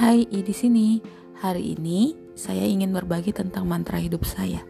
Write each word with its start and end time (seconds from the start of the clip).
Hai, 0.00 0.24
I 0.32 0.40
di 0.40 0.56
sini. 0.56 0.96
Hari 1.44 1.76
ini 1.76 2.16
saya 2.32 2.64
ingin 2.64 2.88
berbagi 2.88 3.36
tentang 3.36 3.68
mantra 3.68 4.00
hidup 4.00 4.24
saya, 4.24 4.64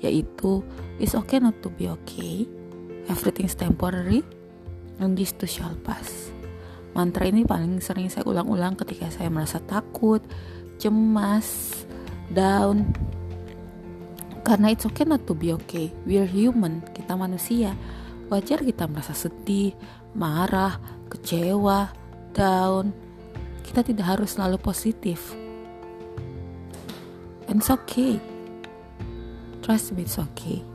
yaitu 0.00 0.64
It's 0.96 1.12
okay 1.12 1.36
not 1.36 1.60
to 1.60 1.68
be 1.68 1.84
okay, 1.84 2.48
everything's 3.04 3.52
temporary, 3.52 4.24
and 4.96 5.20
this 5.20 5.36
too 5.36 5.44
shall 5.44 5.76
pass. 5.84 6.32
Mantra 6.96 7.28
ini 7.28 7.44
paling 7.44 7.84
sering 7.84 8.08
saya 8.08 8.24
ulang-ulang 8.24 8.72
ketika 8.80 9.12
saya 9.12 9.28
merasa 9.28 9.60
takut, 9.60 10.24
cemas, 10.80 11.84
down. 12.32 12.88
Karena 14.48 14.72
it's 14.72 14.88
okay 14.88 15.04
not 15.04 15.28
to 15.28 15.36
be 15.36 15.52
okay. 15.60 15.92
We're 16.08 16.24
human, 16.24 16.80
kita 16.96 17.20
manusia. 17.20 17.76
Wajar 18.32 18.64
kita 18.64 18.88
merasa 18.88 19.12
sedih, 19.12 19.76
marah, 20.16 20.80
kecewa, 21.12 21.92
down, 22.32 23.09
kita 23.70 23.86
tidak 23.86 24.18
harus 24.18 24.34
selalu 24.34 24.58
positif. 24.58 25.30
And 27.46 27.62
it's 27.62 27.70
okay. 27.70 28.18
Trust 29.62 29.94
me, 29.94 30.02
it's 30.02 30.18
okay. 30.18 30.66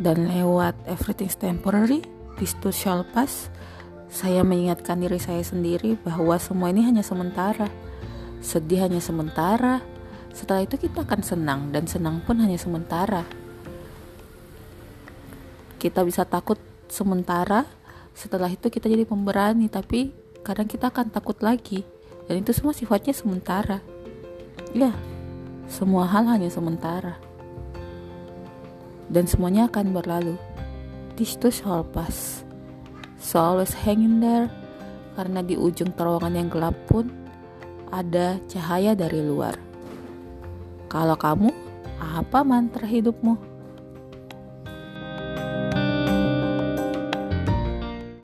Dan 0.00 0.24
lewat 0.24 0.72
everything's 0.88 1.36
temporary, 1.36 2.00
this 2.40 2.56
too 2.64 2.72
shall 2.72 3.04
pass, 3.12 3.52
saya 4.08 4.40
mengingatkan 4.40 5.04
diri 5.04 5.20
saya 5.20 5.44
sendiri 5.44 6.00
bahwa 6.00 6.40
semua 6.40 6.72
ini 6.72 6.80
hanya 6.88 7.04
sementara. 7.04 7.68
Sedih 8.40 8.88
hanya 8.88 9.04
sementara. 9.04 9.84
Setelah 10.32 10.64
itu 10.64 10.80
kita 10.80 11.04
akan 11.04 11.20
senang 11.20 11.60
dan 11.76 11.84
senang 11.84 12.24
pun 12.24 12.40
hanya 12.40 12.56
sementara. 12.56 13.20
Kita 15.76 16.00
bisa 16.08 16.24
takut 16.24 16.56
sementara, 16.88 17.68
setelah 18.16 18.48
itu 18.48 18.72
kita 18.72 18.88
jadi 18.88 19.04
pemberani, 19.04 19.68
tapi 19.68 20.23
kadang 20.44 20.68
kita 20.68 20.92
akan 20.92 21.08
takut 21.08 21.40
lagi. 21.40 21.82
Dan 22.28 22.44
itu 22.44 22.52
semua 22.52 22.76
sifatnya 22.76 23.16
sementara. 23.16 23.80
Ya 24.76 24.92
semua 25.66 26.04
hal 26.04 26.28
hanya 26.28 26.52
sementara. 26.52 27.16
Dan 29.08 29.24
semuanya 29.24 29.66
akan 29.72 29.96
berlalu. 29.96 30.36
This 31.16 31.40
too 31.40 31.48
shall 31.48 31.86
pass 31.86 32.44
so 33.24 33.40
always 33.40 33.72
hang 33.72 34.04
in 34.04 34.20
there. 34.20 34.52
Karena 35.16 35.40
di 35.40 35.56
ujung 35.56 35.96
terowongan 35.96 36.34
yang 36.36 36.48
gelap 36.52 36.76
pun 36.84 37.08
ada 37.88 38.36
cahaya 38.50 38.92
dari 38.92 39.24
luar. 39.24 39.56
Kalau 40.92 41.16
kamu 41.16 41.50
apa 41.98 42.44
mantra 42.44 42.84
hidupmu 42.84 43.53